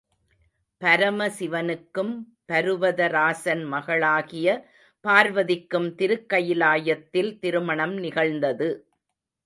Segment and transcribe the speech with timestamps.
[0.81, 2.13] பரமசிவனுக்கும்
[2.45, 4.47] பருவதராசன் மகளாகிய
[5.05, 8.69] பார்வதிக்கும் திருக்கயிலாயத்தில் திருமணம் நிகழ்ந்தது.